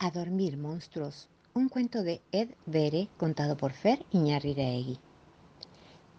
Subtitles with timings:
[0.00, 1.26] A dormir, monstruos.
[1.54, 4.96] Un cuento de Ed Vere contado por Fer Iñarriraegui.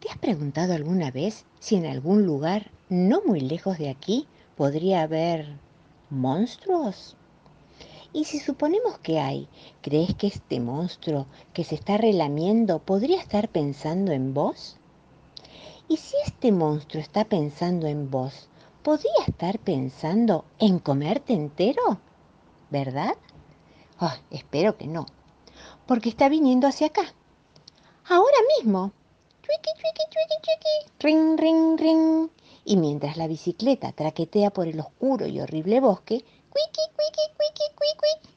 [0.01, 5.03] ¿Te has preguntado alguna vez si en algún lugar no muy lejos de aquí podría
[5.03, 5.55] haber
[6.09, 7.15] monstruos?
[8.11, 9.47] Y si suponemos que hay,
[9.81, 14.75] ¿crees que este monstruo que se está relamiendo podría estar pensando en vos?
[15.87, 18.49] ¿Y si este monstruo está pensando en vos,
[18.83, 22.01] podría estar pensando en comerte entero?
[22.69, 23.15] ¿Verdad?
[24.01, 25.05] Oh, espero que no,
[25.85, 27.13] porque está viniendo hacia acá.
[28.07, 28.93] Ahora mismo.
[29.41, 30.91] Chuiqui, chuiqui, chuiqui, chuiqui.
[30.99, 32.29] Ring, ring, ring.
[32.63, 38.29] Y mientras la bicicleta traquetea por el oscuro y horrible bosque, cuiqui, cuiqui, cuiqui, cuiqui.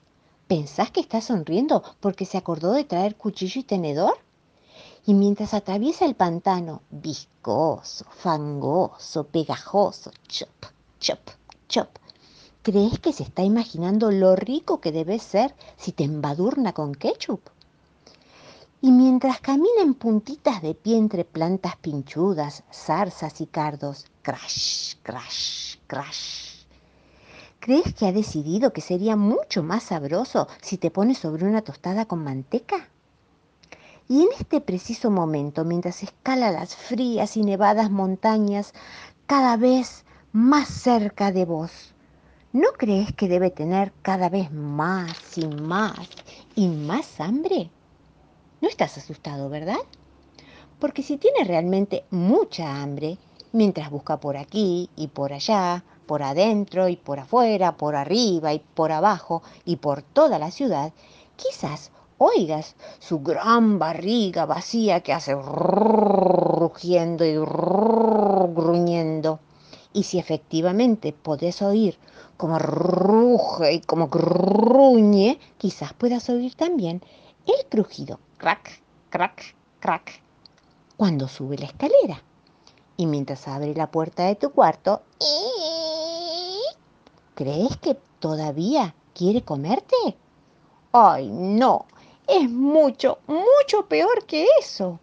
[0.49, 4.19] ¿Pensás que está sonriendo porque se acordó de traer cuchillo y tenedor?
[5.07, 10.67] Y mientras atraviesa el pantano, viscoso, fangoso, pegajoso, chop,
[10.99, 11.21] chop,
[11.69, 11.89] chop,
[12.65, 17.41] ¿Crees que se está imaginando lo rico que debe ser si te embadurna con ketchup?
[18.81, 25.79] Y mientras camina en puntitas de pie entre plantas pinchudas, zarzas y cardos, crash, crash,
[25.89, 26.65] crash.
[27.59, 32.05] ¿Crees que ha decidido que sería mucho más sabroso si te pones sobre una tostada
[32.05, 32.89] con manteca?
[34.09, 38.73] Y en este preciso momento, mientras escala las frías y nevadas montañas,
[39.27, 41.93] cada vez más cerca de vos,
[42.53, 46.07] ¿No crees que debe tener cada vez más y más
[46.55, 47.71] y más hambre?
[48.61, 49.79] No estás asustado, ¿verdad?
[50.79, 53.17] Porque si tiene realmente mucha hambre,
[53.53, 58.59] mientras busca por aquí y por allá, por adentro y por afuera, por arriba y
[58.59, 60.93] por abajo y por toda la ciudad,
[61.37, 68.12] quizás oigas su gran barriga vacía que hace rugiendo y gruñendo.
[69.93, 71.99] Y si efectivamente podés oír
[72.37, 77.03] como ruge y como gruñe, quizás puedas oír también
[77.47, 80.23] el crujido, crack, crack, crack,
[80.97, 82.23] cuando sube la escalera.
[82.97, 85.03] Y mientras abre la puerta de tu cuarto,
[87.35, 89.97] ¿crees que todavía quiere comerte?
[90.93, 91.87] Ay, no,
[92.27, 95.01] es mucho, mucho peor que eso.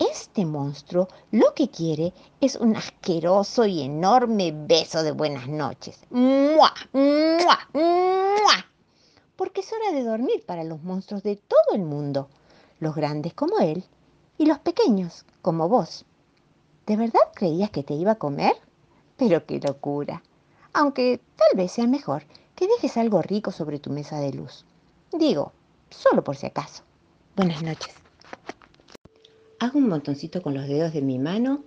[0.00, 6.00] Este monstruo lo que quiere es un asqueroso y enorme beso de buenas noches.
[6.08, 6.72] ¡Mua!
[6.94, 7.68] ¡Mua!
[7.74, 8.66] ¡Mua!
[9.36, 12.30] Porque es hora de dormir para los monstruos de todo el mundo,
[12.78, 13.84] los grandes como él
[14.38, 16.06] y los pequeños como vos.
[16.86, 18.54] ¿De verdad creías que te iba a comer?
[19.18, 20.22] Pero qué locura.
[20.72, 22.24] Aunque tal vez sea mejor
[22.54, 24.64] que dejes algo rico sobre tu mesa de luz.
[25.12, 25.52] Digo,
[25.90, 26.84] solo por si acaso.
[27.36, 27.94] Buenas noches.
[29.62, 31.62] Hago un montoncito con los dedos de mi mano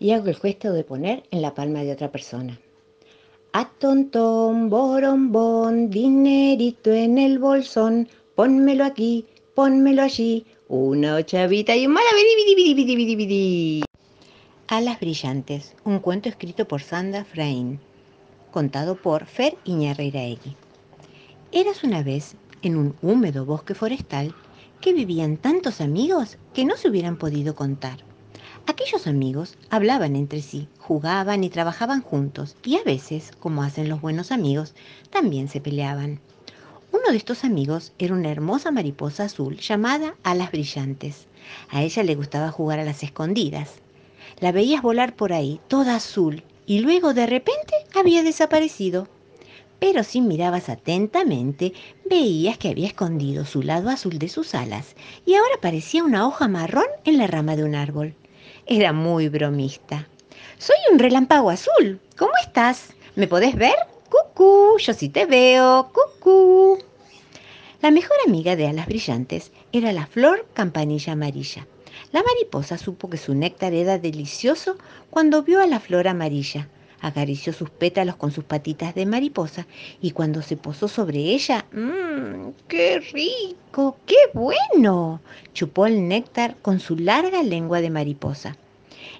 [0.00, 2.58] y hago el gesto de poner en la palma de otra persona.
[3.52, 13.84] Atontón, borombón, dinerito en el bolsón, pónmelo aquí, pónmelo allí, una ochavita y un malabaribidibidibidibidi.
[14.66, 17.78] Alas brillantes, un cuento escrito por Sandra Frain,
[18.50, 20.56] contado por Fer Iñarreiraegui.
[21.52, 24.34] Eras una vez, en un húmedo bosque forestal,
[24.80, 28.04] que vivían tantos amigos que no se hubieran podido contar.
[28.66, 34.00] Aquellos amigos hablaban entre sí, jugaban y trabajaban juntos y a veces, como hacen los
[34.00, 34.74] buenos amigos,
[35.10, 36.20] también se peleaban.
[36.92, 41.26] Uno de estos amigos era una hermosa mariposa azul llamada Alas Brillantes.
[41.70, 43.74] A ella le gustaba jugar a las escondidas.
[44.40, 49.08] La veías volar por ahí, toda azul, y luego de repente había desaparecido
[49.78, 51.72] pero si mirabas atentamente,
[52.04, 56.48] veías que había escondido su lado azul de sus alas y ahora parecía una hoja
[56.48, 58.14] marrón en la rama de un árbol.
[58.66, 60.08] Era muy bromista.
[60.58, 62.00] Soy un relámpago azul.
[62.16, 62.90] ¿Cómo estás?
[63.14, 63.76] ¿Me podés ver?
[64.10, 65.92] Cucú, yo sí te veo.
[65.92, 66.78] Cucú.
[67.80, 71.66] La mejor amiga de alas brillantes era la flor campanilla amarilla.
[72.10, 74.76] La mariposa supo que su néctar era delicioso
[75.10, 76.68] cuando vio a la flor amarilla
[77.00, 79.66] acarició sus pétalos con sus patitas de mariposa
[80.00, 82.50] y cuando se posó sobre ella, ¡mmm!
[82.68, 83.96] ¡Qué rico!
[84.06, 85.20] ¡Qué bueno!
[85.54, 88.56] Chupó el néctar con su larga lengua de mariposa.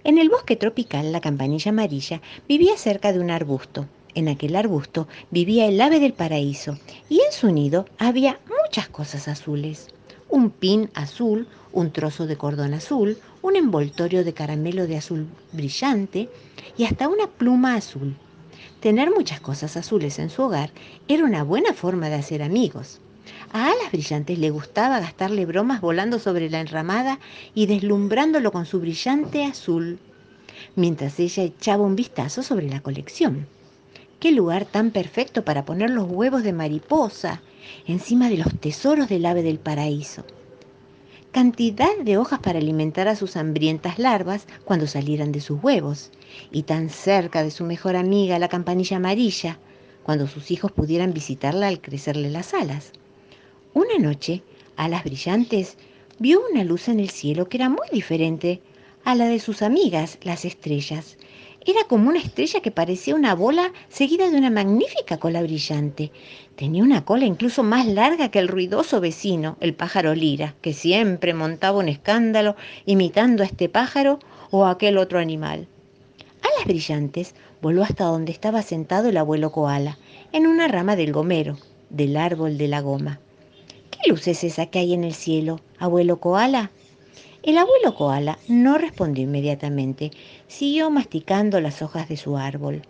[0.04, 3.86] En el bosque tropical, la campanilla amarilla vivía cerca de un arbusto.
[4.14, 9.28] En aquel arbusto vivía el ave del paraíso y en su nido había muchas cosas
[9.28, 9.88] azules.
[10.28, 16.28] Un pin azul, un trozo de cordón azul, un envoltorio de caramelo de azul brillante
[16.76, 18.14] y hasta una pluma azul.
[18.80, 20.70] Tener muchas cosas azules en su hogar
[21.08, 23.00] era una buena forma de hacer amigos.
[23.52, 27.18] A Alas Brillantes le gustaba gastarle bromas volando sobre la enramada
[27.54, 29.98] y deslumbrándolo con su brillante azul,
[30.76, 33.46] mientras ella echaba un vistazo sobre la colección.
[34.20, 37.40] ¡Qué lugar tan perfecto para poner los huevos de mariposa!
[37.86, 40.24] encima de los tesoros del ave del paraíso.
[41.32, 46.10] Cantidad de hojas para alimentar a sus hambrientas larvas cuando salieran de sus huevos,
[46.50, 49.58] y tan cerca de su mejor amiga, la campanilla amarilla,
[50.02, 52.92] cuando sus hijos pudieran visitarla al crecerle las alas.
[53.74, 54.42] Una noche,
[54.76, 55.76] Alas Brillantes
[56.18, 58.62] vio una luz en el cielo que era muy diferente
[59.04, 61.18] a la de sus amigas, las estrellas.
[61.68, 66.10] Era como una estrella que parecía una bola seguida de una magnífica cola brillante.
[66.56, 71.34] Tenía una cola incluso más larga que el ruidoso vecino, el pájaro lira, que siempre
[71.34, 72.56] montaba un escándalo
[72.86, 74.18] imitando a este pájaro
[74.50, 75.68] o a aquel otro animal.
[76.40, 79.98] Alas brillantes voló hasta donde estaba sentado el abuelo koala,
[80.32, 81.58] en una rama del gomero,
[81.90, 83.20] del árbol de la goma.
[83.90, 86.70] ¿Qué luz es esa que hay en el cielo, abuelo koala?
[87.42, 90.10] El abuelo koala no respondió inmediatamente,
[90.48, 92.82] siguió masticando las hojas de su árbol.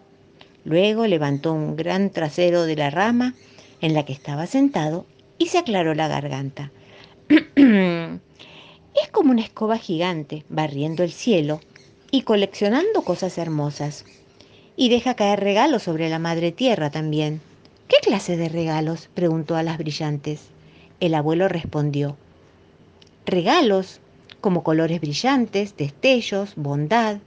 [0.64, 3.34] Luego levantó un gran trasero de la rama
[3.80, 5.06] en la que estaba sentado
[5.36, 6.72] y se aclaró la garganta.
[7.28, 11.60] es como una escoba gigante barriendo el cielo
[12.10, 14.04] y coleccionando cosas hermosas.
[14.76, 17.40] Y deja caer regalos sobre la madre tierra también.
[17.88, 19.08] ¿Qué clase de regalos?
[19.14, 20.42] preguntó a las brillantes.
[21.00, 22.16] El abuelo respondió.
[23.26, 24.00] Regalos,
[24.40, 27.18] como colores brillantes, destellos, bondad.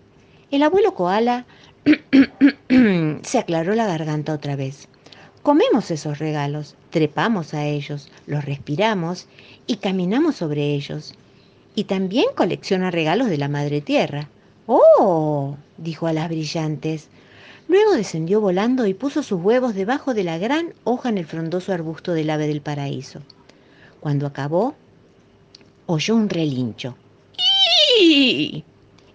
[0.51, 1.45] El abuelo koala
[3.23, 4.89] se aclaró la garganta otra vez.
[5.43, 9.27] Comemos esos regalos, trepamos a ellos, los respiramos
[9.65, 11.15] y caminamos sobre ellos.
[11.73, 14.27] Y también colecciona regalos de la Madre Tierra.
[14.67, 15.55] ¡Oh!
[15.77, 17.07] dijo a las brillantes.
[17.69, 21.71] Luego descendió volando y puso sus huevos debajo de la gran hoja en el frondoso
[21.71, 23.21] arbusto del ave del paraíso.
[24.01, 24.75] Cuando acabó,
[25.85, 26.97] oyó un relincho.
[27.97, 28.65] ¡Y!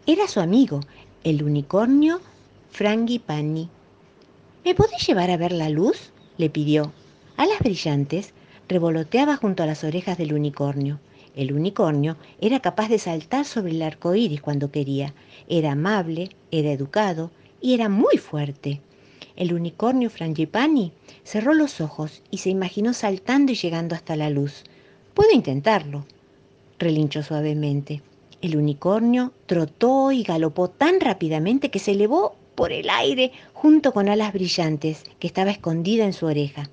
[0.07, 0.81] Era su amigo,
[1.27, 2.21] el unicornio
[2.71, 3.69] Frangipani.
[4.65, 6.13] ¿Me podés llevar a ver la luz?
[6.37, 6.93] le pidió.
[7.37, 8.33] Alas brillantes
[8.69, 11.01] revoloteaba junto a las orejas del unicornio.
[11.35, 15.15] El unicornio era capaz de saltar sobre el arco iris cuando quería.
[15.49, 18.81] Era amable, era educado y era muy fuerte.
[19.35, 20.93] El unicornio Frangipani
[21.25, 24.63] cerró los ojos y se imaginó saltando y llegando hasta la luz.
[25.13, 26.07] Puedo intentarlo,
[26.79, 28.01] relinchó suavemente.
[28.47, 34.09] El unicornio trotó y galopó tan rápidamente que se elevó por el aire junto con
[34.09, 36.71] alas brillantes que estaba escondida en su oreja.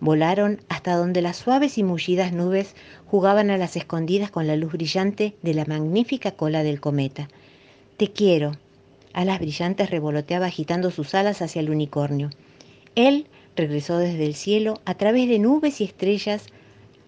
[0.00, 2.74] Volaron hasta donde las suaves y mullidas nubes
[3.04, 7.28] jugaban a las escondidas con la luz brillante de la magnífica cola del cometa.
[7.98, 8.52] Te quiero.
[9.12, 12.30] Alas brillantes revoloteaba agitando sus alas hacia el unicornio.
[12.94, 16.46] Él regresó desde el cielo a través de nubes y estrellas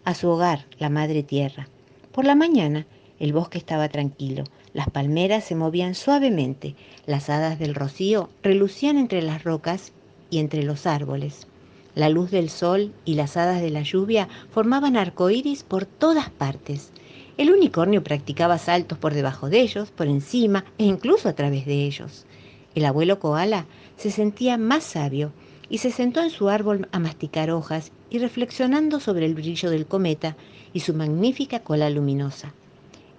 [0.04, 1.68] a su hogar, la Madre Tierra.
[2.12, 2.86] Por la mañana,
[3.20, 6.74] el bosque estaba tranquilo, las palmeras se movían suavemente,
[7.06, 9.92] las hadas del rocío relucían entre las rocas
[10.30, 11.46] y entre los árboles.
[11.94, 16.90] La luz del sol y las hadas de la lluvia formaban arcoíris por todas partes.
[17.38, 21.84] El unicornio practicaba saltos por debajo de ellos, por encima e incluso a través de
[21.84, 22.26] ellos.
[22.74, 25.32] El abuelo koala se sentía más sabio
[25.68, 29.86] y se sentó en su árbol a masticar hojas y reflexionando sobre el brillo del
[29.86, 30.36] cometa
[30.72, 32.52] y su magnífica cola luminosa.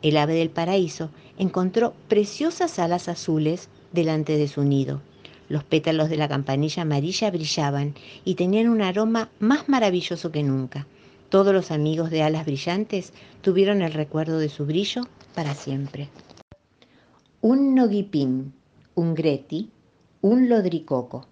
[0.05, 1.09] El ave del paraíso
[1.39, 5.01] encontró preciosas alas azules delante de su nido.
[5.49, 10.85] Los pétalos de la campanilla amarilla brillaban y tenían un aroma más maravilloso que nunca.
[11.29, 15.01] Todos los amigos de alas brillantes tuvieron el recuerdo de su brillo
[15.33, 16.09] para siempre.
[17.41, 18.53] Un noguipín,
[18.93, 19.71] un greti,
[20.21, 21.25] un lodricoco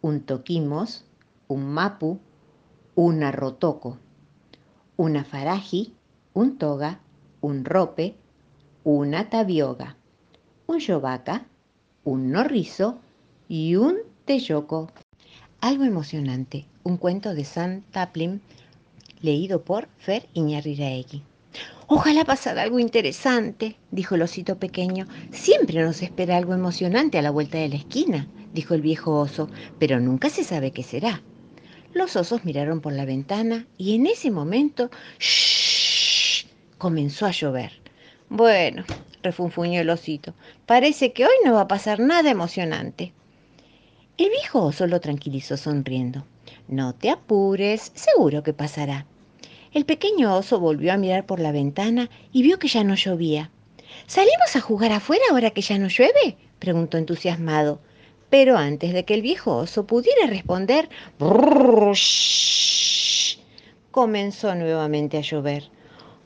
[0.00, 1.04] un toquimos,
[1.46, 2.18] un mapu,
[2.96, 3.98] un arrotoco,
[4.96, 5.94] una faraji,
[6.34, 7.00] un toga,
[7.46, 8.14] un rope,
[8.82, 9.96] una tabioga,
[10.66, 11.46] un yovaca,
[12.02, 12.98] un norrizo
[13.48, 14.90] y un teyoco.
[15.60, 18.40] Algo emocionante, un cuento de San Taplin
[19.20, 21.22] leído por Fer Iñarriraegui.
[21.86, 25.06] Ojalá pasara algo interesante, dijo el osito pequeño.
[25.30, 28.26] Siempre nos espera algo emocionante a la vuelta de la esquina
[28.56, 29.48] dijo el viejo oso,
[29.78, 31.22] pero nunca se sabe qué será.
[31.92, 34.90] Los osos miraron por la ventana y en ese momento.
[36.78, 37.72] Comenzó a llover.
[38.28, 38.84] Bueno,
[39.22, 40.34] refunfuñó el osito,
[40.66, 43.12] parece que hoy no va a pasar nada emocionante.
[44.18, 46.24] El viejo oso lo tranquilizó sonriendo.
[46.68, 49.06] No te apures, seguro que pasará.
[49.72, 53.50] El pequeño oso volvió a mirar por la ventana y vio que ya no llovía.
[54.06, 56.38] ¿Salimos a jugar afuera ahora que ya no llueve?
[56.58, 57.80] preguntó entusiasmado.
[58.30, 60.88] Pero antes de que el viejo oso pudiera responder,
[63.90, 65.70] comenzó nuevamente a llover.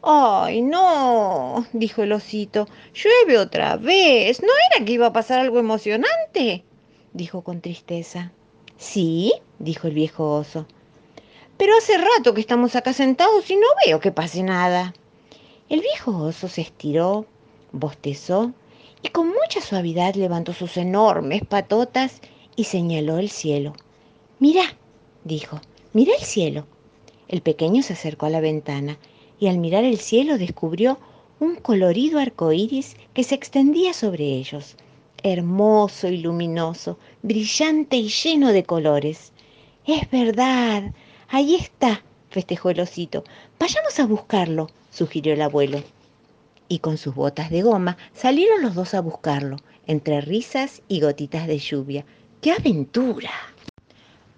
[0.03, 1.67] ¡Ay, no!
[1.75, 2.67] dijo el osito.
[2.95, 4.41] ¡Llueve otra vez!
[4.41, 6.65] ¿No era que iba a pasar algo emocionante?
[7.13, 8.33] dijo con tristeza.
[8.79, 10.67] Sí, dijo el viejo oso.
[11.59, 14.95] pero hace rato que estamos acá sentados y no veo que pase nada.
[15.69, 17.27] El viejo oso se estiró,
[17.73, 18.53] bostezó
[19.03, 22.23] y con mucha suavidad levantó sus enormes patotas
[22.57, 23.75] y señaló el cielo.
[24.39, 24.63] Mira,
[25.25, 25.61] dijo,
[25.93, 26.67] mira el cielo.
[27.29, 28.99] El pequeño se acercó a la ventana
[29.41, 30.99] y al mirar el cielo descubrió
[31.41, 34.77] un colorido arco iris que se extendía sobre ellos,
[35.23, 39.33] hermoso y luminoso, brillante y lleno de colores.
[39.87, 40.93] Es verdad,
[41.29, 43.25] ahí está, festejó el osito.
[43.59, 45.83] Vayamos a buscarlo, sugirió el abuelo.
[46.69, 49.57] Y con sus botas de goma salieron los dos a buscarlo,
[49.87, 52.05] entre risas y gotitas de lluvia.
[52.43, 53.31] ¡Qué aventura!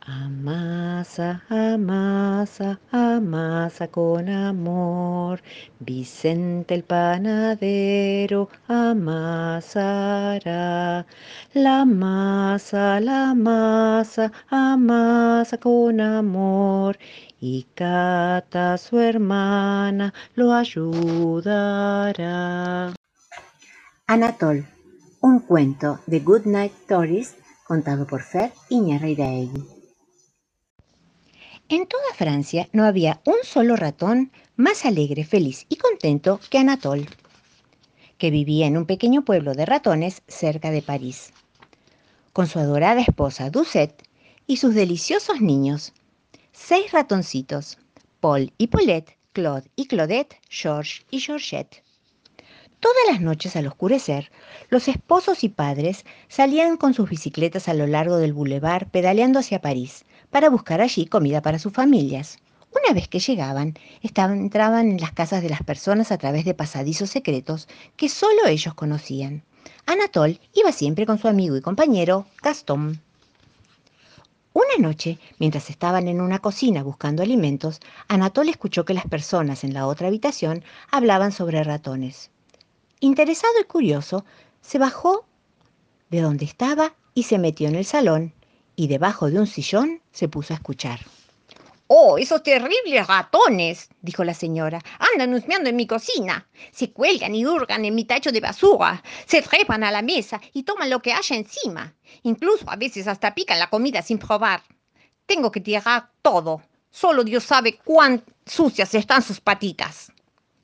[0.04, 5.40] Amasa, amasa, amasa con amor.
[5.78, 9.86] Vicente el panadero amasará.
[11.54, 16.98] La masa, la masa, amasa con amor.
[17.40, 21.72] Y Cata, su hermana, lo ayudará.
[24.08, 24.66] Anatol,
[25.20, 27.36] un cuento de Goodnight Stories
[27.68, 29.81] contado por Fer Iñarreiraegui.
[31.72, 37.06] En toda Francia no había un solo ratón más alegre, feliz y contento que Anatole,
[38.18, 41.32] que vivía en un pequeño pueblo de ratones cerca de París,
[42.34, 44.06] con su adorada esposa Doucette
[44.46, 45.94] y sus deliciosos niños,
[46.52, 47.78] seis ratoncitos,
[48.20, 51.82] Paul y Paulette, Claude y Claudette, George y Georgette.
[52.80, 54.30] Todas las noches al oscurecer,
[54.68, 59.62] los esposos y padres salían con sus bicicletas a lo largo del boulevard pedaleando hacia
[59.62, 62.38] París, para buscar allí comida para sus familias.
[62.74, 67.10] Una vez que llegaban, entraban en las casas de las personas a través de pasadizos
[67.10, 69.44] secretos que solo ellos conocían.
[69.84, 73.02] Anatole iba siempre con su amigo y compañero Gastón.
[74.54, 79.74] Una noche, mientras estaban en una cocina buscando alimentos, Anatole escuchó que las personas en
[79.74, 82.30] la otra habitación hablaban sobre ratones.
[83.00, 84.24] Interesado y curioso,
[84.62, 85.26] se bajó
[86.08, 88.32] de donde estaba y se metió en el salón
[88.82, 90.98] y debajo de un sillón se puso a escuchar.
[91.86, 93.88] ¡Oh, esos terribles ratones!
[94.00, 94.80] dijo la señora.
[95.12, 96.48] Andan husmeando en mi cocina.
[96.72, 99.00] Se cuelgan y hurgan en mi tacho de basura.
[99.24, 101.94] Se trepan a la mesa y toman lo que haya encima.
[102.24, 104.64] Incluso a veces hasta pican la comida sin probar.
[105.26, 106.60] Tengo que tirar todo.
[106.90, 110.10] Solo Dios sabe cuán sucias están sus patitas.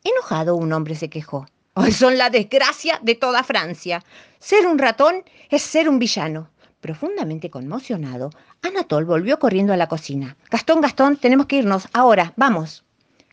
[0.02, 1.46] Enojado, un hombre se quejó.
[1.74, 4.02] Hoy son la desgracia de toda Francia.
[4.40, 6.50] Ser un ratón es ser un villano.
[6.80, 8.30] Profundamente conmocionado,
[8.62, 10.36] Anatol volvió corriendo a la cocina.
[10.48, 11.88] Gastón, Gastón, tenemos que irnos.
[11.92, 12.84] Ahora, vamos.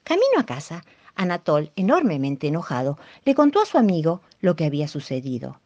[0.04, 0.84] Camino a casa,
[1.16, 5.60] Anatol, enormemente enojado, le contó a su amigo lo que había sucedido.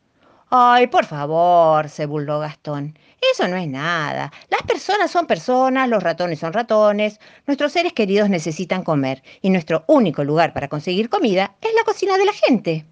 [0.50, 2.98] Ay, por favor, se burló Gastón.
[3.34, 4.34] Eso no es nada.
[4.50, 7.20] Las personas son personas, los ratones son ratones.
[7.48, 12.18] Nuestros seres queridos necesitan comer y nuestro único lugar para conseguir comida es la cocina
[12.18, 12.86] de la gente.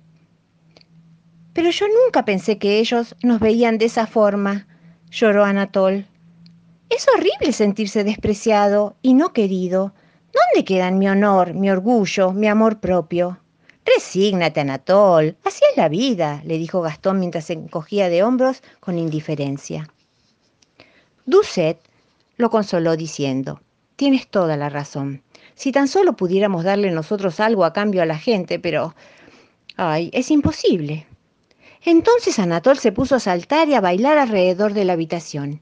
[1.53, 4.67] Pero yo nunca pensé que ellos nos veían de esa forma
[5.11, 6.05] lloró Anatol.
[6.89, 9.93] Es horrible sentirse despreciado y no querido.
[10.33, 13.39] ¿Dónde quedan mi honor, mi orgullo, mi amor propio?
[13.85, 15.37] Resígnate, Anatol.
[15.43, 19.89] Así es la vida, le dijo Gastón mientras se encogía de hombros con indiferencia.
[21.25, 21.79] Doucet
[22.37, 23.61] lo consoló diciendo,
[23.95, 25.23] tienes toda la razón.
[25.55, 28.95] Si tan solo pudiéramos darle nosotros algo a cambio a la gente, pero...
[29.75, 31.07] Ay, es imposible.
[31.87, 35.61] Entonces Anatol se puso a saltar y a bailar alrededor de la habitación.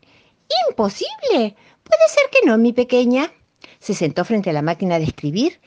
[0.68, 1.56] ¡Imposible!
[1.84, 3.32] Puede ser que no, mi pequeña.
[3.78, 5.62] Se sentó frente a la máquina de escribir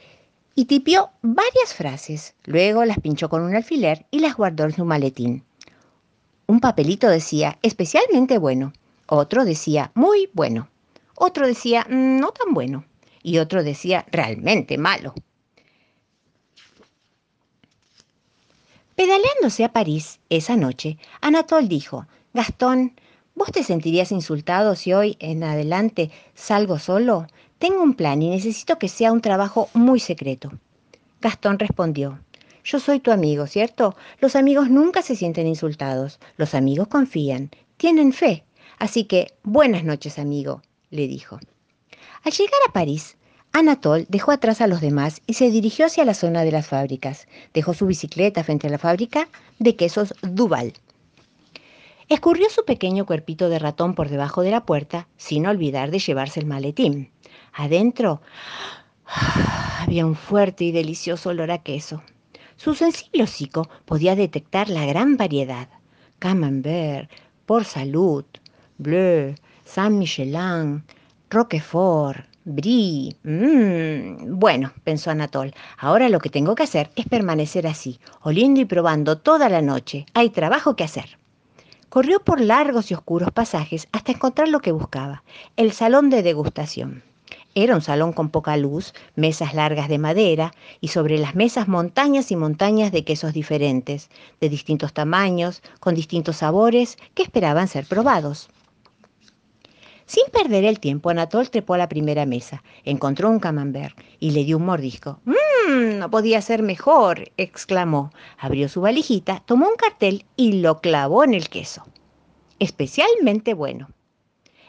[0.57, 2.35] y tipió varias frases.
[2.45, 5.45] Luego las pinchó con un alfiler y las guardó en su maletín.
[6.49, 8.73] Un papelito decía especialmente bueno,
[9.07, 10.69] otro decía muy bueno,
[11.15, 12.85] otro decía mm, no tan bueno
[13.23, 15.15] y otro decía realmente malo.
[18.99, 23.01] Pedaleándose a París esa noche, Anatole dijo, Gastón,
[23.37, 27.29] ¿vos te sentirías insultado si hoy en adelante salgo solo?
[27.61, 30.51] Tengo un plan y necesito que sea un trabajo muy secreto.
[31.21, 32.19] Gastón respondió,
[32.65, 33.95] yo soy tu amigo, ¿cierto?
[34.19, 38.43] Los amigos nunca se sienten insultados, los amigos confían, tienen fe.
[38.81, 41.39] Así que, buenas noches, amigo, le dijo.
[42.25, 43.17] Al llegar a París,
[43.53, 47.27] Anatol dejó atrás a los demás y se dirigió hacia la zona de las fábricas.
[47.55, 49.29] Dejó su bicicleta frente a la fábrica
[49.59, 50.75] de quesos Duval.
[52.09, 56.41] Escurrió su pequeño cuerpito de ratón por debajo de la puerta, sin olvidar de llevarse
[56.41, 57.11] el maletín.
[57.53, 58.21] Adentro
[59.81, 62.03] había un fuerte y delicioso olor a queso.
[62.57, 65.69] Su sensible hocico podía detectar la gran variedad.
[66.19, 67.11] Camembert,
[67.47, 68.27] Port Salut,
[68.79, 70.85] Bleu, Saint Michelin,
[71.31, 73.15] Roquefort, Brie.
[73.25, 74.39] Mmm.
[74.39, 79.19] Bueno, pensó Anatol, ahora lo que tengo que hacer es permanecer así, oliendo y probando
[79.19, 80.07] toda la noche.
[80.15, 81.19] Hay trabajo que hacer.
[81.91, 85.25] Corrió por largos y oscuros pasajes hasta encontrar lo que buscaba,
[85.57, 87.03] el salón de degustación.
[87.55, 92.31] Era un salón con poca luz, mesas largas de madera y sobre las mesas montañas
[92.31, 94.09] y montañas de quesos diferentes,
[94.41, 98.49] de distintos tamaños, con distintos sabores, que esperaban ser probados.
[100.09, 104.43] Sin perder el tiempo, Anatol trepó a la primera mesa, encontró un camembert y le
[104.43, 105.21] dio un mordisco.
[105.27, 105.99] ¡Mmm!
[105.99, 108.11] No podía ser mejor, exclamó.
[108.39, 111.85] Abrió su valijita, tomó un cartel y lo clavó en el queso.
[112.59, 113.91] Especialmente bueno.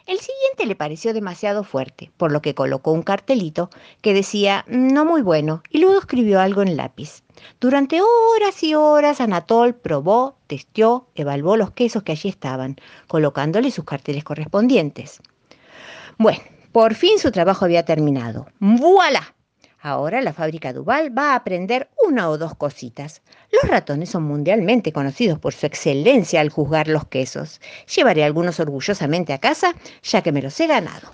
[0.04, 3.70] El siguiente le pareció demasiado fuerte, por lo que colocó un cartelito
[4.02, 7.22] que decía no muy bueno y luego escribió algo en lápiz.
[7.60, 13.84] Durante horas y horas Anatol probó, testió, evaluó los quesos que allí estaban, colocándole sus
[13.84, 15.22] carteles correspondientes.
[16.20, 18.46] Bueno, por fin su trabajo había terminado.
[18.60, 19.34] ¡Voilà!
[19.80, 23.22] Ahora la fábrica Duval va a aprender una o dos cositas.
[23.50, 27.62] Los ratones son mundialmente conocidos por su excelencia al juzgar los quesos.
[27.96, 31.10] Llevaré algunos orgullosamente a casa, ya que me los he ganado.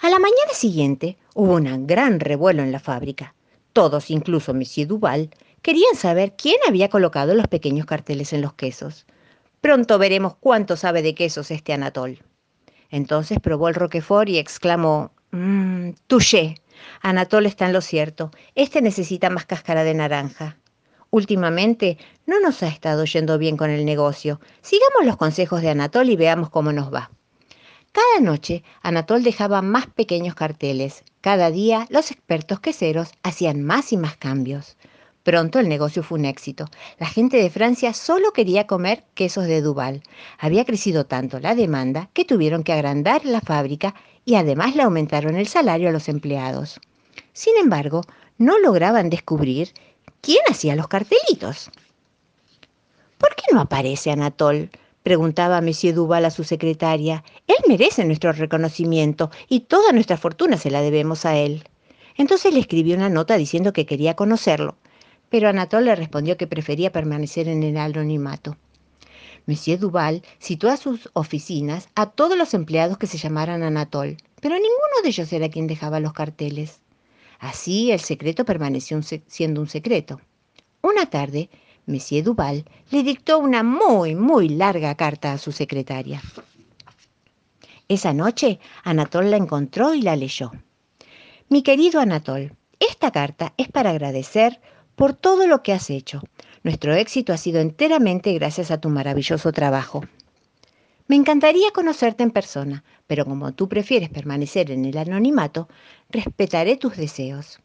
[0.00, 3.36] A la mañana siguiente hubo un gran revuelo en la fábrica.
[3.72, 5.30] Todos, incluso Monsieur Duval,
[5.62, 9.06] querían saber quién había colocado los pequeños carteles en los quesos.
[9.60, 12.24] Pronto veremos cuánto sabe de quesos este Anatol.
[12.90, 16.56] Entonces probó el Roquefort y exclamó, mmm, touché.
[17.02, 18.30] Anatol está en lo cierto.
[18.54, 20.56] Este necesita más cáscara de naranja.
[21.10, 24.40] Últimamente no nos ha estado yendo bien con el negocio.
[24.62, 27.10] Sigamos los consejos de Anatol y veamos cómo nos va.
[27.92, 31.02] Cada noche Anatol dejaba más pequeños carteles.
[31.20, 34.76] Cada día los expertos queseros hacían más y más cambios.
[35.22, 36.66] Pronto el negocio fue un éxito.
[36.98, 40.02] La gente de Francia solo quería comer quesos de Duval.
[40.38, 45.36] Había crecido tanto la demanda que tuvieron que agrandar la fábrica y además le aumentaron
[45.36, 46.80] el salario a los empleados.
[47.34, 48.02] Sin embargo,
[48.38, 49.74] no lograban descubrir
[50.22, 51.70] quién hacía los cartelitos.
[53.18, 54.70] ¿Por qué no aparece Anatol?
[55.02, 57.24] preguntaba Monsieur Duval a su secretaria.
[57.46, 61.64] Él merece nuestro reconocimiento y toda nuestra fortuna se la debemos a él.
[62.16, 64.76] Entonces le escribió una nota diciendo que quería conocerlo,
[65.30, 68.56] pero Anatol le respondió que prefería permanecer en el anonimato.
[69.46, 74.56] Monsieur Duval citó a sus oficinas a todos los empleados que se llamaran Anatol, pero
[74.56, 76.80] ninguno de ellos era quien dejaba los carteles.
[77.38, 80.20] Así el secreto permaneció siendo un secreto.
[80.82, 81.48] Una tarde,
[81.86, 86.20] Monsieur Duval le dictó una muy, muy larga carta a su secretaria.
[87.88, 90.52] Esa noche, Anatol la encontró y la leyó.
[91.48, 94.60] Mi querido Anatol, esta carta es para agradecer
[95.00, 96.20] por todo lo que has hecho.
[96.62, 100.04] Nuestro éxito ha sido enteramente gracias a tu maravilloso trabajo.
[101.06, 105.70] Me encantaría conocerte en persona, pero como tú prefieres permanecer en el anonimato,
[106.10, 107.60] respetaré tus deseos.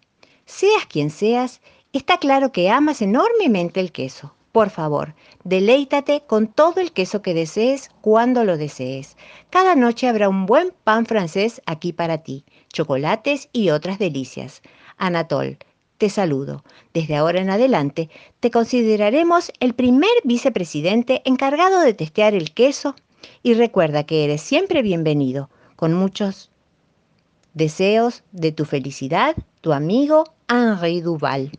[0.46, 1.60] Seas quien seas,
[1.92, 4.34] Está claro que amas enormemente el queso.
[4.54, 9.18] Por favor, deleítate con todo el queso que desees cuando lo desees.
[9.50, 14.62] Cada noche habrá un buen pan francés aquí para ti, chocolates y otras delicias.
[14.98, 15.58] Anatol,
[15.98, 16.64] te saludo.
[16.94, 22.96] Desde ahora en adelante te consideraremos el primer vicepresidente encargado de testear el queso
[23.44, 25.50] y recuerda que eres siempre bienvenido.
[25.76, 26.52] Con muchos
[27.54, 31.52] deseos de tu felicidad, tu amigo Henri Duval.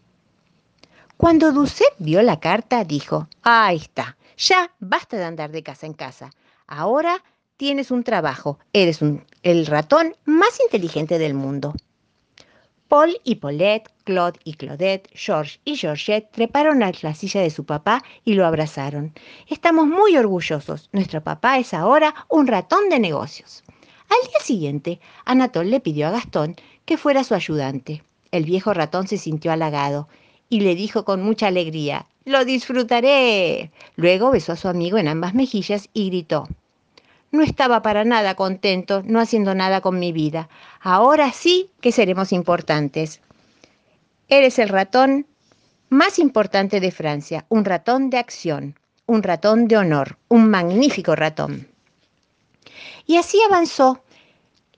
[1.16, 5.94] Cuando Doucet vio la carta, dijo, ahí está, ya basta de andar de casa en
[5.94, 6.30] casa.
[6.66, 7.24] Ahora
[7.56, 9.00] tienes un trabajo, eres
[9.42, 11.74] el ratón más inteligente del mundo.
[12.88, 17.64] Paul y Paulette, Claude y Claudette, George y Georgette treparon a la silla de su
[17.64, 19.12] papá y lo abrazaron.
[19.48, 20.88] Estamos muy orgullosos.
[20.92, 23.64] Nuestro papá es ahora un ratón de negocios.
[24.08, 28.04] Al día siguiente, Anatole le pidió a Gastón que fuera su ayudante.
[28.30, 30.08] El viejo ratón se sintió halagado
[30.48, 33.72] y le dijo con mucha alegría, lo disfrutaré.
[33.96, 36.48] Luego besó a su amigo en ambas mejillas y gritó,
[37.30, 40.48] no estaba para nada contento, no haciendo nada con mi vida.
[40.80, 43.20] Ahora sí que seremos importantes.
[44.28, 45.26] Eres el ratón
[45.88, 51.68] más importante de Francia, un ratón de acción, un ratón de honor, un magnífico ratón.
[53.06, 54.02] Y así avanzó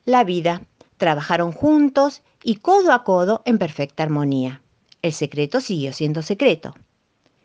[0.05, 0.63] la vida.
[0.99, 4.61] Trabajaron juntos y codo a codo en perfecta armonía.
[5.01, 6.75] El secreto siguió siendo secreto.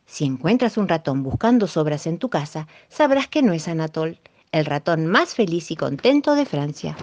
[0.05, 4.19] Si encuentras un ratón buscando sobras en tu casa, sabrás que no es Anatol,
[4.53, 7.01] el ratón más feliz y contento de Francia.